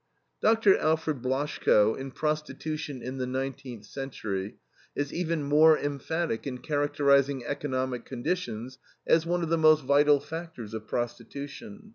Dr. 0.41 0.79
Alfred 0.79 1.21
Blaschko, 1.21 1.93
in 1.95 2.09
PROSTITUTION 2.09 3.03
IN 3.03 3.19
THE 3.19 3.27
NINETEENTH 3.27 3.85
CENTURY, 3.85 4.55
is 4.95 5.13
even 5.13 5.43
more 5.43 5.77
emphatic 5.77 6.47
in 6.47 6.57
characterizing 6.57 7.45
economic 7.45 8.03
conditions 8.03 8.79
as 9.05 9.27
one 9.27 9.43
of 9.43 9.49
the 9.49 9.59
most 9.59 9.83
vital 9.83 10.19
factors 10.19 10.73
of 10.73 10.87
prostitution. 10.87 11.89